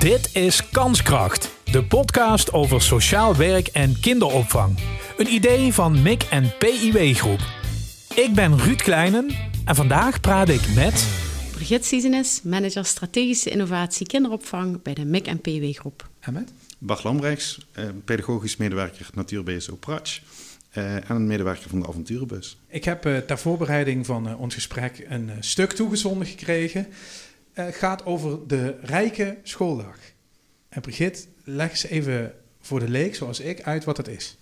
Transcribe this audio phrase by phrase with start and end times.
[0.00, 4.78] Dit is Kanskracht, de podcast over sociaal werk en kinderopvang.
[5.16, 7.40] Een idee van MIC en PIW Groep.
[8.14, 9.30] Ik ben Ruud Kleinen
[9.64, 11.08] en vandaag praat ik met...
[11.52, 16.08] Brigitte Siezenis, manager strategische innovatie kinderopvang bij de MIC en PIW Groep.
[16.20, 16.52] En met?
[16.78, 20.20] Bart Lambrechts, eh, pedagogisch medewerker Natuurbeheer Pratsch
[20.70, 22.58] eh, en een medewerker van de Avonturenbus.
[22.68, 26.86] Ik heb uh, ter voorbereiding van uh, ons gesprek een stuk toegezonden gekregen.
[27.52, 29.96] Het gaat over de rijke schooldag.
[30.68, 34.36] En Brigitte, leg eens even voor de leek, zoals ik, uit wat het is.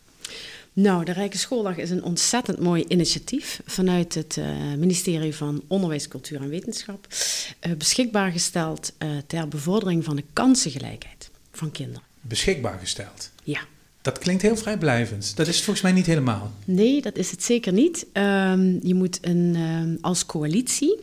[0.72, 6.08] Nou, de Rijke Schooldag is een ontzettend mooi initiatief vanuit het uh, ministerie van Onderwijs,
[6.08, 7.06] Cultuur en Wetenschap.
[7.66, 12.02] Uh, beschikbaar gesteld uh, ter bevordering van de kansengelijkheid van kinderen.
[12.20, 13.30] Beschikbaar gesteld?
[13.42, 13.60] Ja.
[14.02, 15.36] Dat klinkt heel vrijblijvend.
[15.36, 16.52] Dat is het volgens mij niet helemaal.
[16.64, 18.06] Nee, dat is het zeker niet.
[18.12, 20.98] Um, je moet een, um, als coalitie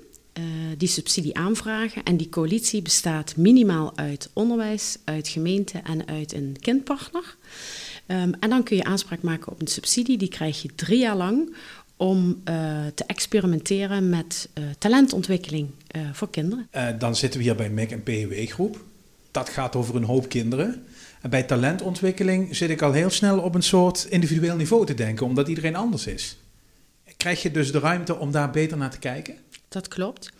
[0.78, 2.04] die subsidie aanvragen.
[2.04, 7.36] En die coalitie bestaat minimaal uit onderwijs, uit gemeente en uit een kindpartner.
[8.08, 10.18] Um, en dan kun je aanspraak maken op een subsidie.
[10.18, 11.56] Die krijg je drie jaar lang
[11.98, 15.70] om uh, te experimenteren met uh, talentontwikkeling
[16.12, 16.68] voor kinderen.
[17.00, 18.84] dan zitten we hier bij MEC en PEW groep.
[19.32, 20.84] Dat gaat over een hoop kinderen.
[21.22, 25.26] En bij talentontwikkeling zit ik al heel snel op een soort individueel niveau te denken,
[25.26, 26.38] omdat iedereen anders is.
[27.18, 29.36] Krijg je dus de ruimte om daar beter naar te kijken?
[29.76, 30.32] Dat klopt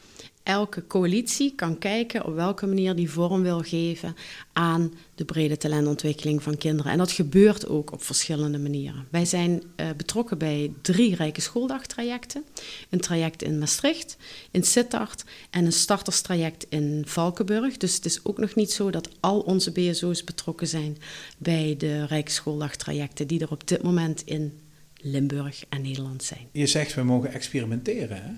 [0.44, 4.16] elke coalitie kan kijken op welke manier die vorm wil geven
[4.54, 6.92] aan de brede talentontwikkeling van kinderen.
[6.92, 9.08] En dat gebeurt ook op verschillende manieren.
[9.12, 12.44] Wij zijn uh, betrokken bij drie Rijke Schooldagtrajecten.
[12.90, 14.18] Een traject in Maastricht,
[14.52, 17.78] in Sittard en een starterstraject in Valkenburg.
[17.78, 20.98] Dus het is ook nog niet zo dat al onze BSO's betrokken zijn
[21.38, 24.60] bij de Rijke Schooldagtrajecten die er op dit moment in
[24.96, 26.48] Limburg en Nederland zijn.
[26.52, 28.32] Je zegt we mogen experimenteren, hè?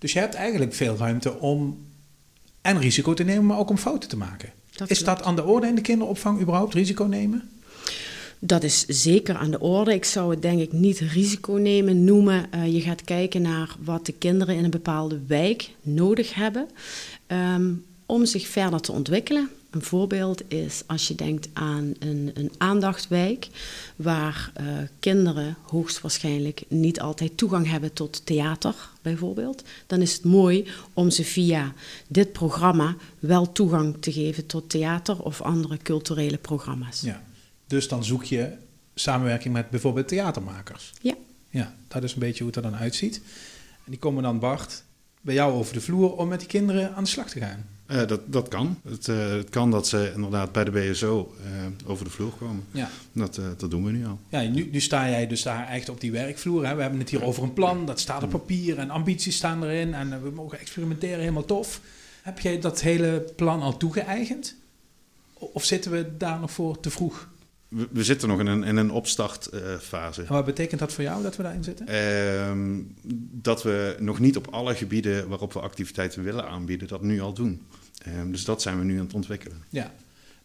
[0.00, 1.86] Dus je hebt eigenlijk veel ruimte om
[2.60, 4.52] en risico te nemen, maar ook om fouten te maken.
[4.72, 7.50] Dat is dat aan de orde in de kinderopvang überhaupt, risico nemen?
[8.38, 9.94] Dat is zeker aan de orde.
[9.94, 12.46] Ik zou het denk ik niet risico nemen noemen.
[12.54, 16.68] Uh, je gaat kijken naar wat de kinderen in een bepaalde wijk nodig hebben
[17.26, 19.50] um, om zich verder te ontwikkelen.
[19.70, 23.48] Een voorbeeld is als je denkt aan een, een aandachtwijk,
[23.96, 24.66] waar uh,
[25.00, 29.62] kinderen hoogstwaarschijnlijk niet altijd toegang hebben tot theater, bijvoorbeeld.
[29.86, 31.72] Dan is het mooi om ze via
[32.06, 37.00] dit programma wel toegang te geven tot theater of andere culturele programma's.
[37.00, 37.22] Ja,
[37.66, 38.52] dus dan zoek je
[38.94, 40.92] samenwerking met bijvoorbeeld theatermakers.
[41.00, 41.14] Ja.
[41.50, 43.16] Ja, dat is een beetje hoe het er dan uitziet.
[43.84, 44.84] En die komen dan, Bart,
[45.20, 47.66] bij jou over de vloer om met die kinderen aan de slag te gaan.
[47.92, 48.80] Uh, dat, dat kan.
[48.88, 52.64] Het, uh, het, kan dat ze inderdaad bij de BSO uh, over de vloer komen.
[52.70, 52.90] Ja.
[53.12, 54.18] Dat, dat doen we nu al.
[54.28, 56.66] Ja, nu, nu sta jij dus daar echt op die werkvloer.
[56.66, 56.74] Hè?
[56.74, 59.94] We hebben het hier over een plan, dat staat op papier en ambities staan erin
[59.94, 61.80] en we mogen experimenteren, helemaal tof.
[62.22, 64.56] Heb jij dat hele plan al toegeëigend?
[65.34, 67.28] Of zitten we daar nog voor te vroeg?
[67.70, 70.24] We, we zitten nog in een, in een opstartfase.
[70.28, 71.86] wat betekent dat voor jou dat we daarin zitten?
[71.86, 72.78] Ehm,
[73.32, 77.32] dat we nog niet op alle gebieden waarop we activiteiten willen aanbieden, dat nu al
[77.32, 77.62] doen.
[78.18, 79.62] Um, dus dat zijn we nu aan het ontwikkelen.
[79.68, 79.92] Ja,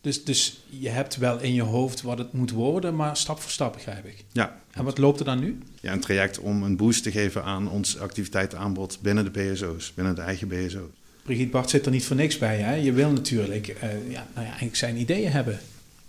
[0.02, 3.52] dus, dus je hebt wel in je hoofd wat het moet worden, maar stap voor
[3.52, 4.24] stap begrijp ik.
[4.32, 4.62] Ja.
[4.72, 5.58] En wat loopt er dan nu?
[5.82, 10.16] Ja, een traject om een boost te geven aan ons activiteitenaanbod binnen de BSO's, binnen
[10.16, 10.90] de eigen BSO's.
[11.24, 12.58] Brigitte Bart zit er niet voor niks bij.
[12.58, 12.74] Hè?
[12.74, 13.82] Je wil natuurlijk uh,
[14.12, 15.60] ja, nou ja, eigenlijk zijn ideeën hebben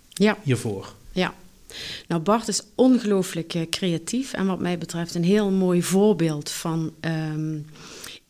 [0.08, 0.38] ja.
[0.42, 0.94] hiervoor.
[2.08, 6.94] Nou, Bart is ongelooflijk uh, creatief en wat mij betreft een heel mooi voorbeeld van
[7.00, 7.66] um,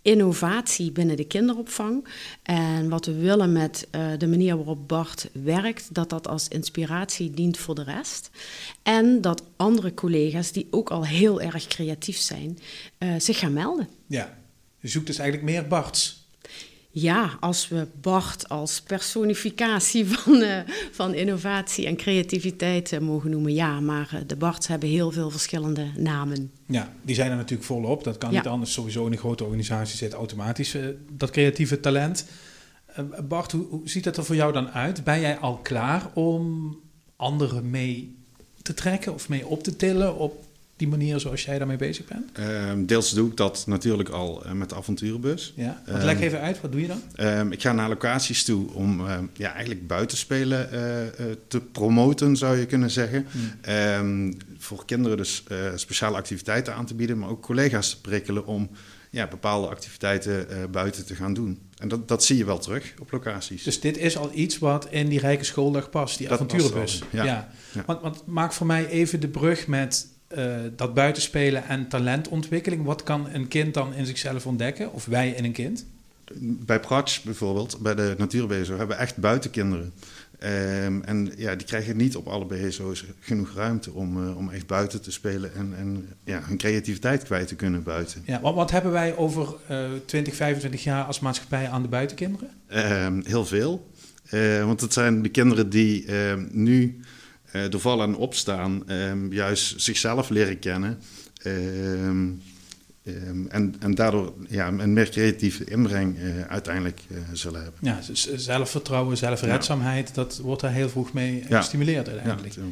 [0.02, 2.06] innovatie binnen de kinderopvang.
[2.42, 7.30] En wat we willen met uh, de manier waarop Bart werkt, dat dat als inspiratie
[7.30, 8.30] dient voor de rest.
[8.82, 12.58] En dat andere collega's die ook al heel erg creatief zijn,
[12.98, 13.88] uh, zich gaan melden.
[14.06, 14.38] Ja,
[14.80, 16.25] je zoekt dus eigenlijk meer Barts.
[16.98, 20.58] Ja, als we Bart als personificatie van, uh,
[20.92, 23.80] van innovatie en creativiteit uh, mogen noemen, ja.
[23.80, 26.50] Maar uh, de Barts hebben heel veel verschillende namen.
[26.66, 28.04] Ja, die zijn er natuurlijk volop.
[28.04, 28.36] Dat kan ja.
[28.36, 28.72] niet anders.
[28.72, 30.76] Sowieso in een grote organisatie zit automatisch
[31.10, 32.26] dat creatieve talent.
[33.28, 35.04] Bart, hoe, hoe ziet het er voor jou dan uit?
[35.04, 36.76] Ben jij al klaar om
[37.16, 38.16] anderen mee
[38.62, 40.44] te trekken of mee op te tillen op
[40.76, 42.38] die manier zoals jij daarmee bezig bent?
[42.68, 45.52] Um, deels doe ik dat natuurlijk al uh, met de avonturenbus.
[45.56, 47.02] Ja, um, leg even uit, wat doe je dan?
[47.20, 49.02] Um, ik ga naar locaties toe om
[49.32, 53.26] ja, eigenlijk buitenspelen uh, te promoten, zou je kunnen zeggen.
[53.30, 54.36] Hmm.
[54.58, 55.44] voor kinderen dus
[55.74, 58.70] speciale activiteiten aan te bieden, maar ook collega's te prikkelen om
[59.10, 61.58] ja, bepaalde activiteiten buiten te gaan doen.
[61.78, 63.62] En dat, dat zie je wel terug op locaties.
[63.62, 66.98] Dus dit is al iets wat in die rijke schooldag past, die Dat avonturenbus.
[66.98, 67.24] past ja.
[67.24, 67.48] Ja.
[67.86, 72.84] Want, want maak voor mij even de brug met uh, dat buitenspelen en talentontwikkeling.
[72.84, 74.92] Wat kan een kind dan in zichzelf ontdekken?
[74.92, 75.86] Of wij in een kind?
[76.40, 79.92] bij Pratsch bijvoorbeeld, bij de natuurbezo, hebben we echt buitenkinderen.
[80.38, 84.66] Um, en ja, die krijgen niet op alle BSO's genoeg ruimte om, uh, om echt
[84.66, 88.22] buiten te spelen en, en ja, hun creativiteit kwijt te kunnen buiten.
[88.24, 92.50] Ja, wat, wat hebben wij over uh, 20, 25 jaar als maatschappij aan de buitenkinderen?
[93.04, 93.90] Um, heel veel.
[94.30, 97.00] Uh, want het zijn de kinderen die um, nu
[97.70, 98.84] door vallen en opstaan
[99.30, 100.98] juist zichzelf leren kennen.
[101.44, 102.42] Um,
[103.48, 107.80] en, en daardoor ja, een meer creatieve inbreng uh, uiteindelijk uh, zullen hebben.
[107.82, 110.14] Ja, dus zelfvertrouwen, zelfredzaamheid, ja.
[110.14, 111.58] dat wordt daar heel vroeg mee ja.
[111.58, 112.54] gestimuleerd uiteindelijk.
[112.54, 112.62] Ja,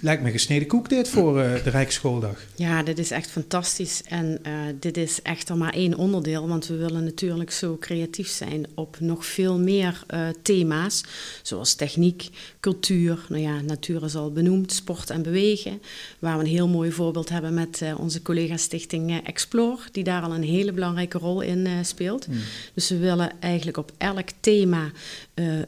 [0.00, 2.44] Lijkt me gesneden koek dit voor uh, de Rijksschooldag.
[2.54, 4.02] Ja, dit is echt fantastisch.
[4.02, 8.66] En uh, dit is echter maar één onderdeel, want we willen natuurlijk zo creatief zijn
[8.74, 11.04] op nog veel meer uh, thema's,
[11.42, 12.28] zoals techniek,
[12.60, 15.82] cultuur, nou ja, natuur is al benoemd, sport en bewegen,
[16.18, 20.42] waar we een heel mooi voorbeeld hebben met onze collega-stichting Explore, die daar al een
[20.42, 22.24] hele belangrijke rol in speelt.
[22.24, 22.40] Hmm.
[22.74, 24.90] Dus we willen eigenlijk op elk thema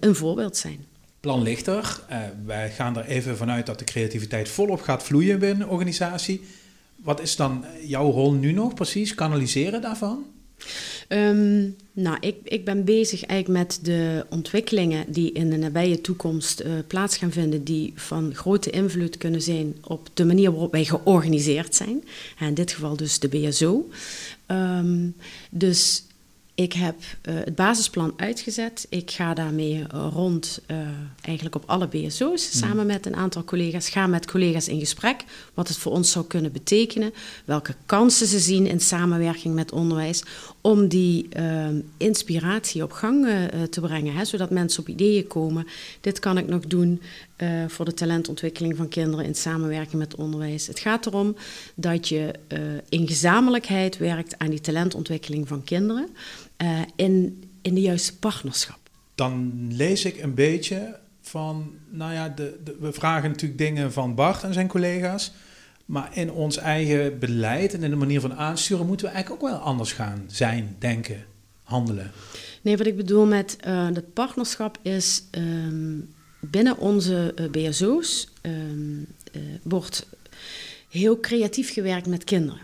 [0.00, 0.84] een voorbeeld zijn
[1.26, 2.00] plan ligt er.
[2.10, 6.40] Uh, wij gaan er even vanuit dat de creativiteit volop gaat vloeien binnen organisatie.
[6.96, 9.14] Wat is dan jouw rol nu nog precies?
[9.14, 10.24] Kanaliseren daarvan?
[11.08, 16.60] Um, nou, ik, ik ben bezig eigenlijk met de ontwikkelingen die in de nabije toekomst
[16.60, 20.84] uh, plaats gaan vinden, die van grote invloed kunnen zijn op de manier waarop wij
[20.84, 22.04] georganiseerd zijn.
[22.38, 23.88] En in dit geval dus de BSO.
[24.46, 25.14] Um,
[25.50, 26.05] dus
[26.56, 28.86] ik heb uh, het basisplan uitgezet.
[28.88, 30.76] Ik ga daarmee uh, rond uh,
[31.22, 32.60] eigenlijk op alle BSO's mm.
[32.60, 33.88] samen met een aantal collega's.
[33.88, 35.24] Ga met collega's in gesprek
[35.54, 37.12] wat het voor ons zou kunnen betekenen.
[37.44, 40.22] Welke kansen ze zien in samenwerking met onderwijs.
[40.60, 41.28] Om die
[41.96, 43.26] inspiratie op gang
[43.70, 44.14] te brengen.
[44.14, 45.66] Hè, zodat mensen op ideeën komen.
[46.00, 47.02] Dit kan ik nog doen
[47.68, 50.66] voor de talentontwikkeling van kinderen in samenwerking met onderwijs.
[50.66, 51.36] Het gaat erom
[51.74, 52.32] dat je
[52.88, 56.08] in gezamenlijkheid werkt aan die talentontwikkeling van kinderen
[56.62, 58.78] uh, in, in de juiste partnerschap.
[59.14, 64.14] Dan lees ik een beetje van, nou ja, de, de, we vragen natuurlijk dingen van
[64.14, 65.32] Bart en zijn collega's.
[65.86, 69.50] Maar in ons eigen beleid en in de manier van aansturen moeten we eigenlijk ook
[69.50, 71.24] wel anders gaan zijn, denken,
[71.62, 72.10] handelen.
[72.62, 79.06] Nee, wat ik bedoel met uh, het partnerschap is um, binnen onze uh, BSO's um,
[79.32, 80.06] uh, wordt
[80.88, 82.60] heel creatief gewerkt met kinderen.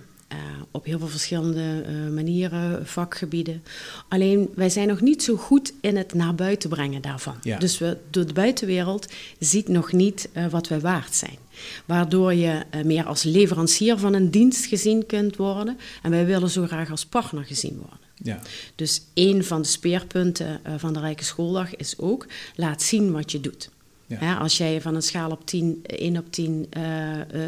[0.73, 3.63] Uh, op heel veel verschillende uh, manieren, vakgebieden.
[4.09, 7.37] Alleen wij zijn nog niet zo goed in het naar buiten brengen daarvan.
[7.43, 7.59] Ja.
[7.59, 11.39] Dus we, de buitenwereld ziet nog niet uh, wat wij waard zijn.
[11.85, 15.79] Waardoor je meer als leverancier van een dienst gezien kunt worden.
[16.03, 17.99] En wij willen zo graag als partner gezien worden.
[18.15, 18.41] Ja.
[18.75, 22.27] Dus een van de speerpunten van de Rijke Schooldag is ook:
[22.57, 23.71] laat zien wat je doet.
[24.07, 24.19] Ja.
[24.21, 26.67] Ja, als jij van een schaal op 10, 1 op 10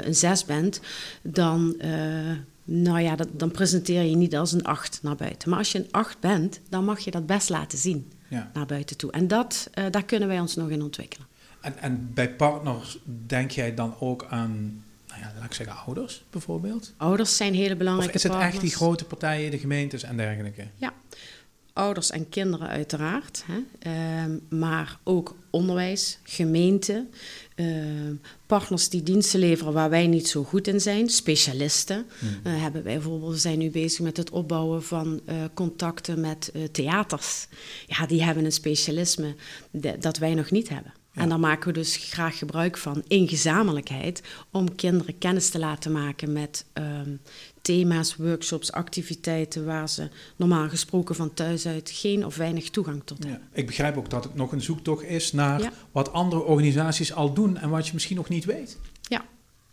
[0.05, 0.81] een 6 bent,
[1.23, 1.77] dan
[2.65, 5.49] nou ja, dat, dan presenteer je niet als een 8 naar buiten.
[5.49, 8.51] Maar als je een 8 bent, dan mag je dat best laten zien ja.
[8.55, 9.13] naar buiten toe.
[9.13, 11.27] En dat, uh, daar kunnen wij ons nog in ontwikkelen.
[11.61, 16.25] En, en bij partners denk jij dan ook aan, nou ja, laat ik zeggen, ouders
[16.31, 16.93] bijvoorbeeld?
[16.97, 18.55] Ouders zijn hele belangrijke Of is het partners.
[18.55, 20.67] echt die grote partijen, de gemeentes en dergelijke?
[20.77, 20.93] Ja,
[21.75, 23.44] ouders en kinderen uiteraard.
[23.47, 23.91] Hè?
[23.91, 27.06] Uh, maar ook onderwijs, gemeente,
[27.56, 27.67] uh,
[28.47, 32.06] partners die diensten leveren waar wij niet zo goed in zijn, specialisten.
[32.19, 32.29] Hmm.
[32.29, 36.53] Uh, hebben wij bijvoorbeeld, we zijn nu bezig met het opbouwen van uh, contacten met
[36.73, 37.47] theaters.
[37.87, 39.35] Ja, die hebben een specialisme
[39.99, 40.93] dat wij nog niet hebben.
[41.12, 41.23] Ja.
[41.23, 45.93] En daar maken we dus graag gebruik van in gezamenlijkheid om kinderen kennis te laten
[45.93, 47.20] maken met um,
[47.65, 53.19] thema's, workshops, activiteiten waar ze normaal gesproken van thuis uit geen of weinig toegang tot
[53.19, 53.49] hebben.
[53.53, 55.73] Ja, ik begrijp ook dat het nog een zoektocht is naar ja.
[55.93, 58.79] wat andere organisaties al doen en wat je misschien nog niet weet.
[59.03, 59.25] Ja.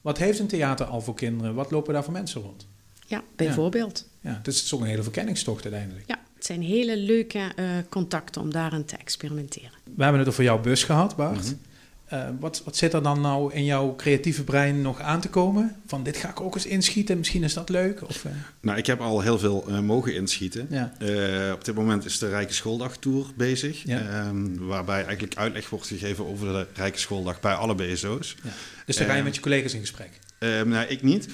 [0.01, 1.55] Wat heeft een theater al voor kinderen?
[1.55, 2.67] Wat lopen daar voor mensen rond?
[3.07, 4.07] Ja, bijvoorbeeld.
[4.21, 6.07] Ja, dus het is ook een hele verkenningstocht uiteindelijk.
[6.07, 9.71] Ja, het zijn hele leuke uh, contacten om daarin te experimenteren.
[9.95, 11.35] We hebben het over jouw bus gehad, Bart.
[11.35, 11.59] Mm -hmm.
[12.13, 15.75] Uh, wat, wat zit er dan nou in jouw creatieve brein nog aan te komen?
[15.85, 18.07] Van dit ga ik ook eens inschieten, misschien is dat leuk?
[18.07, 18.31] Of, uh...
[18.61, 20.67] Nou, ik heb al heel veel uh, mogen inschieten.
[20.69, 20.93] Ja.
[21.53, 23.83] op dit moment is de Rijke Schooldag Tour bezig.
[23.83, 24.27] Ja.
[24.27, 28.35] Um, waarbij eigenlijk uitleg wordt gegeven over de Rijke Schooldag bij alle BSO's.
[28.43, 28.49] Ja.
[28.85, 30.19] Dus dan ga je met je collega's in gesprek?
[30.39, 31.27] nou, ik niet.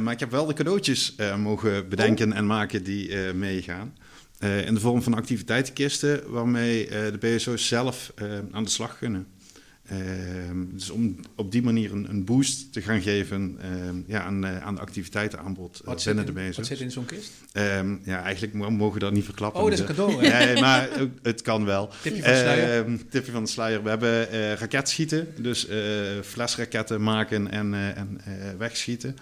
[0.00, 2.38] maar ik heb wel de cadeautjes mogen bedenken oh.
[2.38, 3.94] en maken die meegaan.
[4.38, 8.12] in de vorm van activiteitenkisten waarmee de BSO's zelf
[8.52, 9.26] aan de slag kunnen.
[9.92, 9.98] Uh,
[10.72, 14.58] dus om op die manier een, een boost te gaan geven uh, ja, aan, uh,
[14.58, 17.30] aan de activiteitenaanbod wat zit in, Wat zit in zo'n kist?
[17.52, 19.60] Um, ja, eigenlijk mogen we dat niet verklappen.
[19.60, 20.20] Oh, dat is een cadeau.
[20.28, 20.88] nee, maar
[21.22, 21.90] het kan wel.
[22.02, 22.84] Tipje van de sluier.
[22.84, 23.82] Ehm, tipje van de sluier.
[23.82, 25.66] We hebben uh, raketschieten, dus
[26.22, 28.20] flesraketten maken en, en
[28.58, 29.16] wegschieten.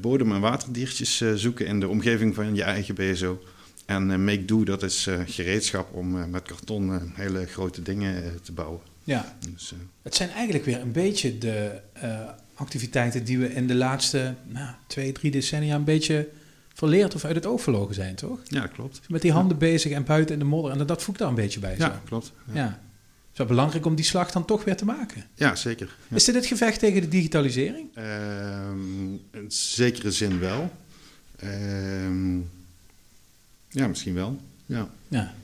[0.00, 3.42] bodem- en waterdiertjes zoeken in de omgeving van je eigen BSO.
[3.86, 8.92] En Make Do, dat is gereedschap om met karton hele grote dingen te bouwen.
[9.04, 11.80] Ja, dus, het zijn eigenlijk weer een beetje de
[12.54, 16.28] activiteiten die we in de laatste nou, twee, drie decennia een beetje
[16.74, 18.40] verleerd of uit het oog verloren zijn, toch?
[18.44, 19.00] Ja, klopt.
[19.08, 20.72] Met die handen bezig en buiten in de modder.
[20.72, 21.74] En dat voegt daar een beetje bij.
[21.78, 22.32] Ja, klopt.
[22.46, 22.54] Ja.
[22.54, 22.66] ja.
[22.66, 25.24] Het is wel belangrijk om die slag dan toch weer te maken.
[25.34, 25.96] Ja, zeker.
[26.08, 27.88] Is dit het gevecht tegen de digitalisering?
[27.96, 30.70] Um, in zekere zin wel.
[31.36, 32.36] Ehm,
[33.68, 34.40] ja, misschien wel.
[34.66, 34.88] Ja.
[35.08, 35.34] ja.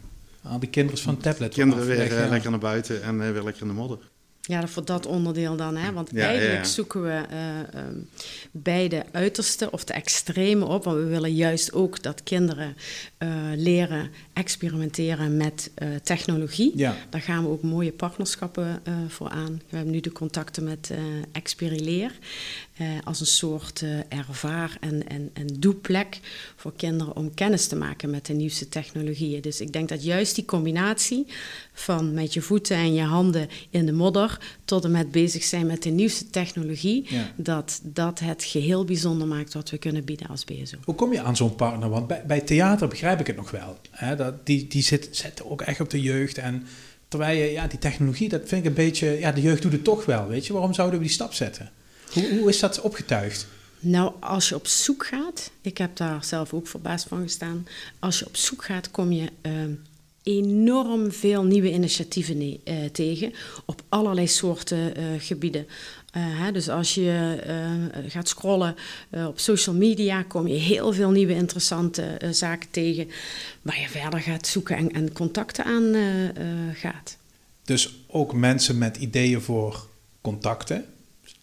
[0.43, 1.55] Al die kinderen van tablet.
[1.55, 3.99] Kinderen weer eh, lekker naar buiten en uh, weer lekker in de modder.
[4.41, 5.77] Ja, voor dat onderdeel dan.
[5.77, 5.93] Hè?
[5.93, 8.09] Want eigenlijk zoeken we uh, um,
[8.51, 10.85] beide uiterste of de extreme op.
[10.85, 12.77] Want we willen juist ook dat kinderen
[13.19, 16.73] uh, leren experimenteren met uh, technologie.
[16.77, 16.97] Ja.
[17.11, 19.63] Daar gaan we ook mooie partnerschappen voor aan.
[19.69, 20.93] We hebben nu de contacten met
[21.33, 22.13] Experileer.
[23.05, 26.21] Als een soort ervaar- en, en, en doeplek
[26.57, 29.41] voor kinderen om kennis te maken met de nieuwste technologieën.
[29.41, 31.27] Dus ik denk dat juist die combinatie
[31.73, 35.67] van met je voeten en je handen in de modder tot en met bezig zijn
[35.67, 37.07] met de nieuwste technologie,
[37.37, 40.77] dat dat het geheel bijzonder maakt wat we kunnen bieden als BSO.
[40.85, 41.89] Hoe kom je aan zo'n partner?
[41.89, 43.79] Want bij, bij theater begrijp ik het nog wel.
[43.91, 44.17] Hè?
[44.17, 46.39] Dat, die die zit, zetten ook echt op de jeugd.
[46.39, 46.67] En
[47.09, 49.85] terwijl je, ja, die technologie, dat vind ik een beetje, ja, de jeugd doet het
[49.85, 50.29] toch wel.
[50.29, 51.71] Weet je, waarom zouden we die stap zetten?
[52.13, 53.47] Hoe, hoe is dat opgetuigd?
[53.81, 57.67] Nou, als je op zoek gaat, ik heb daar zelf ook verbaasd van gestaan.
[57.99, 59.73] Als je op zoek gaat, kom je ehm,
[60.23, 62.57] enorm veel nieuwe initiatieven uh,
[62.93, 63.33] tegen
[63.65, 65.67] op allerlei soorten uh, gebieden.
[66.17, 67.39] Uh, hè, dus als je
[68.07, 68.75] gaat scrollen
[69.27, 73.09] op social media, kom je heel veel nieuwe interessante zaken tegen
[73.63, 75.95] waar je verder gaat zoeken en, en contacten aan
[76.75, 77.17] gaat.
[77.65, 79.87] Dus ook mensen met ideeën voor
[80.21, 80.85] contacten,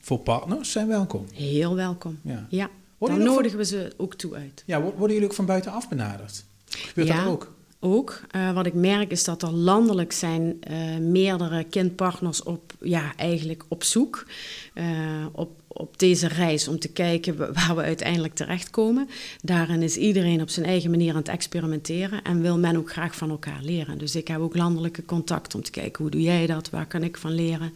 [0.08, 1.26] voor partners, zijn welkom?
[1.34, 2.48] Heel welkom, ja.
[2.50, 2.70] ja.
[3.00, 4.64] Dan nodigen we ze ook toe uit.
[4.66, 6.46] Ja, worden jullie ook van buitenaf benaderd?
[6.66, 7.24] Gebeurt ja.
[7.24, 7.52] dat ook?
[7.80, 8.22] ook.
[8.36, 13.64] Uh, wat ik merk is dat er landelijk zijn uh, meerdere kindpartners op, ja, eigenlijk
[13.68, 14.26] op zoek
[14.74, 14.86] uh,
[15.32, 19.10] op, op deze reis om te kijken waar we uiteindelijk terechtkomen.
[19.42, 23.16] Daarin is iedereen op zijn eigen manier aan het experimenteren en wil men ook graag
[23.16, 23.98] van elkaar leren.
[23.98, 27.04] Dus ik heb ook landelijke contact om te kijken hoe doe jij dat, waar kan
[27.04, 27.74] ik van leren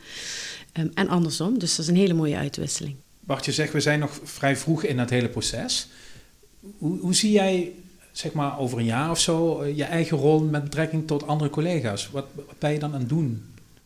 [0.73, 1.59] um, en andersom.
[1.59, 2.95] Dus dat is een hele mooie uitwisseling.
[3.19, 5.87] Bart, je zegt we zijn nog vrij vroeg in dat hele proces.
[6.77, 7.71] Hoe, hoe zie jij
[8.11, 11.49] zeg maar over een jaar of zo eh, je eigen rol met betrekking tot andere
[11.49, 12.09] collega's?
[12.11, 13.45] Wat, wat ben je dan aan het doen?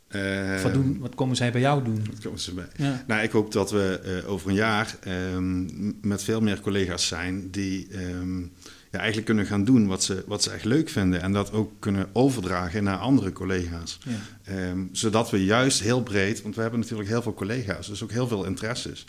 [0.10, 2.06] Uh, wat, doen, wat komen zij bij jou doen?
[2.10, 2.68] Wat komen ze bij?
[2.76, 3.04] Ja.
[3.08, 7.52] Nou, ik hoop dat we uh, over een jaar um, met veel meer collega's zijn
[7.52, 8.52] die um,
[8.96, 11.22] ja, eigenlijk kunnen gaan doen wat ze, wat ze echt leuk vinden.
[11.22, 14.00] En dat ook kunnen overdragen naar andere collega's.
[14.04, 14.70] Ja.
[14.70, 18.12] Um, zodat we juist heel breed, want we hebben natuurlijk heel veel collega's, dus ook
[18.12, 19.06] heel veel interesses.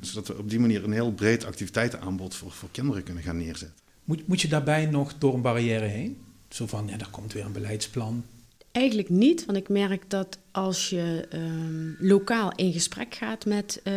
[0.00, 3.82] zodat we op die manier een heel breed activiteitenaanbod voor, voor kinderen kunnen gaan neerzetten.
[4.04, 6.16] Moet, moet je daarbij nog door een barrière heen?
[6.48, 8.24] Zo van, ja, daar komt weer een beleidsplan.
[8.74, 13.94] Eigenlijk niet, want ik merk dat als je um, lokaal in gesprek gaat met uh,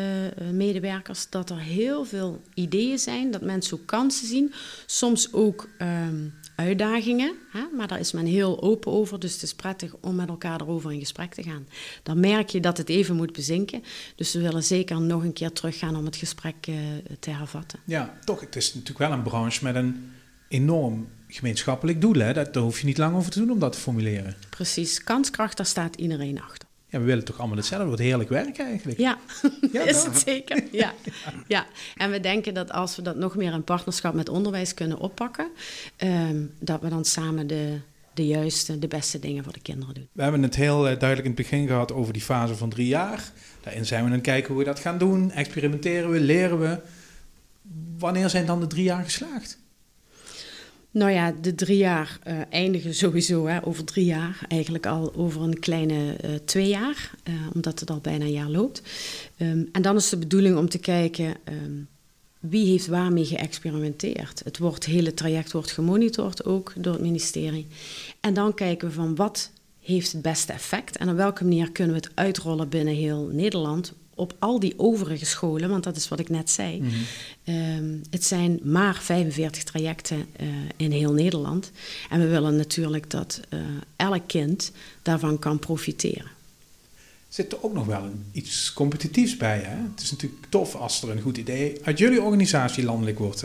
[0.51, 4.53] medewerkers, dat er heel veel ideeën zijn, dat mensen ook kansen zien.
[4.85, 7.61] Soms ook um, uitdagingen, hè?
[7.75, 9.19] maar daar is men heel open over.
[9.19, 11.67] Dus het is prettig om met elkaar erover in gesprek te gaan.
[12.03, 13.83] Dan merk je dat het even moet bezinken.
[14.15, 16.75] Dus we willen zeker nog een keer teruggaan om het gesprek uh,
[17.19, 17.79] te hervatten.
[17.85, 18.39] Ja, toch.
[18.39, 20.11] Het is natuurlijk wel een branche met een
[20.47, 22.13] enorm gemeenschappelijk doel.
[22.13, 22.33] Hè?
[22.33, 24.35] Daar hoef je niet lang over te doen om dat te formuleren.
[24.49, 25.03] Precies.
[25.03, 26.67] Kanskracht, daar staat iedereen achter.
[26.89, 27.89] Ja, we willen toch allemaal hetzelfde.
[27.89, 28.99] Wat heerlijk werk eigenlijk.
[28.99, 29.17] Ja,
[29.73, 30.63] ja is het zeker.
[30.71, 30.93] Ja.
[31.47, 31.65] ja.
[31.95, 35.49] En we denken dat als we dat nog meer in partnerschap met onderwijs kunnen oppakken,
[35.97, 37.79] um, dat we dan samen de,
[38.13, 40.07] de juiste, de beste dingen voor de kinderen doen.
[40.11, 42.87] We hebben het heel uh, duidelijk in het begin gehad over die fase van drie
[42.87, 43.31] jaar.
[43.61, 45.31] Daarin zijn we aan het kijken hoe we dat gaan doen.
[45.31, 46.79] Experimenteren we, leren we.
[47.97, 49.59] Wanneer zijn dan de drie jaar geslaagd?
[50.91, 54.45] Nou ja, de drie jaar uh, eindigen sowieso hè, over drie jaar.
[54.47, 58.49] Eigenlijk al over een kleine uh, twee jaar, uh, omdat het al bijna een jaar
[58.49, 58.81] loopt.
[59.37, 61.87] Um, en dan is de bedoeling om te kijken um,
[62.39, 64.41] wie heeft waarmee geëxperimenteerd.
[64.43, 67.67] Het, wordt, het hele traject wordt gemonitord ook door het ministerie.
[68.19, 69.51] En dan kijken we van wat
[69.81, 73.93] heeft het beste effect en op welke manier kunnen we het uitrollen binnen heel Nederland
[74.17, 76.81] op al die overige scholen, want dat is wat ik net zei.
[76.81, 76.89] Mm
[77.43, 78.01] -hmm.
[78.09, 80.47] het zijn maar 45 trajecten uh,
[80.77, 81.71] in heel Nederland.
[82.09, 83.59] En we willen natuurlijk dat uh,
[83.95, 84.71] elk kind
[85.01, 86.31] daarvan kan profiteren.
[87.27, 89.59] Zit er ook nog wel een, iets competitiefs bij?
[89.59, 89.75] Hè?
[89.91, 93.43] Het is natuurlijk tof als er een goed idee uit jullie organisatie landelijk wordt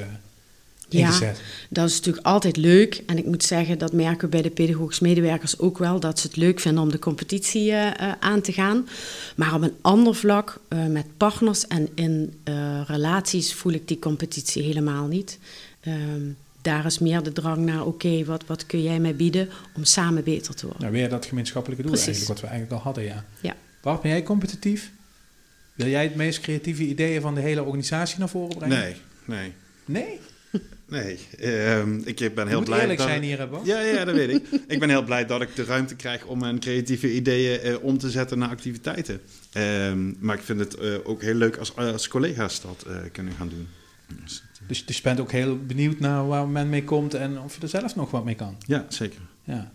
[0.93, 1.33] ja,
[1.69, 3.03] dat is natuurlijk altijd leuk.
[3.07, 6.27] En ik moet zeggen, dat merken we bij de pedagogisch medewerkers ook wel, dat ze
[6.27, 8.89] het leuk vinden om de competitie uh, aan te gaan.
[9.37, 13.99] Maar op een ander vlak, uh, met partners en in uh, relaties, voel ik die
[13.99, 15.39] competitie helemaal niet.
[15.89, 19.85] Um, daar is meer de drang naar, oké, wat, wat kun jij mij bieden om
[19.85, 20.83] samen beter te worden.
[20.83, 22.09] Nou, weer dat gemeenschappelijke doel Precies.
[22.17, 23.25] eigenlijk, wat we eigenlijk al hadden, ja.
[23.41, 23.57] Ja.
[23.83, 24.91] Bart, ben jij competitief?
[25.75, 28.79] Wil jij het meest creatieve ideeën van de hele organisatie naar voren brengen?
[28.79, 29.53] Nee, nee.
[29.85, 30.21] Nee?
[30.89, 33.67] Nee, Ehm, ik ben heel moet blij eerlijk dat zijn hier, hè, Bart?
[33.67, 34.47] Ja, ja, dat weet ik.
[34.69, 37.99] Ik ben heel blij dat ik de ruimte krijg om mijn creatieve ideeën eh, om
[37.99, 39.21] te zetten naar activiteiten.
[39.53, 43.33] Ehm, maar ik vind het eh, ook heel leuk als, als collega's dat eh, kunnen
[43.33, 43.69] gaan doen.
[44.23, 47.55] Dus, Dus, dus je bent ook heel benieuwd naar waar men mee komt en of
[47.55, 48.57] je er zelf nog wat mee kan.
[48.67, 49.21] ja, zeker.
[49.45, 49.73] Ja.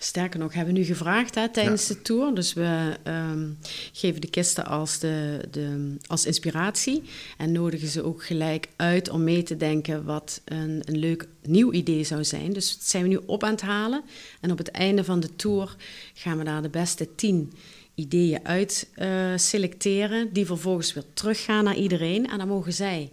[0.00, 2.34] Sterker nog, hebben we nu gevraagd hè, tijdens de tour.
[2.34, 3.50] Dus we ehm,
[3.92, 7.02] geven de kisten als, de, de, als inspiratie.
[7.36, 11.72] En nodigen ze ook gelijk uit om mee te denken wat een, een leuk nieuw
[11.72, 12.52] idee zou zijn.
[12.52, 14.02] Dus dat zijn we nu op aan het halen.
[14.40, 15.76] En op het einde van de tour
[16.14, 17.52] gaan we daar de beste tien
[17.94, 20.32] ideeën uit eh, selecteren.
[20.32, 22.26] Die vervolgens weer teruggaan naar iedereen.
[22.26, 23.10] En dan mogen zij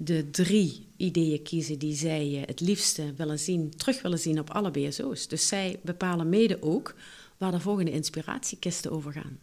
[0.00, 4.50] de drie ideeën kiezen die zij eh, het liefste willen zien, terug willen zien op
[4.50, 5.28] alle BSO's.
[5.28, 6.94] Dus zij bepalen mede ook
[7.36, 9.38] waar de volgende inspiratiekisten over gaan.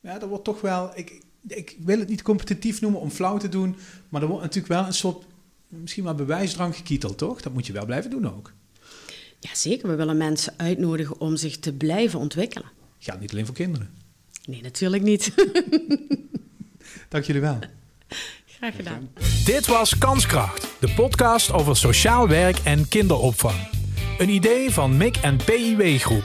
[0.00, 0.90] Ja, dat wordt toch wel...
[0.94, 3.76] Ik, ik wil het niet competitief noemen om flauw te doen,
[4.08, 5.24] maar er wordt natuurlijk wel een soort,
[5.68, 7.40] misschien wel bewijsdrang gekieteld, toch?
[7.42, 8.52] Dat moet je wel blijven doen ook.
[9.40, 9.88] Ja, zeker.
[9.88, 12.70] We willen mensen uitnodigen om zich te blijven ontwikkelen.
[12.98, 13.90] Geldt niet alleen voor kinderen.
[14.44, 15.34] Nee, natuurlijk niet.
[17.08, 17.58] Dank jullie wel.
[18.60, 19.08] Graag gedaan.
[19.44, 23.54] Dit was Kanskracht, de podcast over sociaal werk en kinderopvang.
[24.18, 26.24] Een idee van MIC en PIW Groep.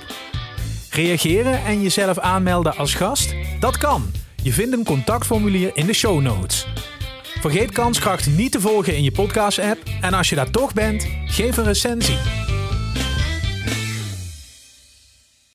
[0.90, 3.36] Reageren en jezelf aanmelden als gast?
[3.60, 4.12] Dat kan.
[4.44, 6.68] Je vindt een contactformulier in de show notes.
[7.40, 11.58] Vergeet Kanskracht niet te volgen in je podcast-app en als je daar toch bent, geef
[11.58, 12.45] een recensie.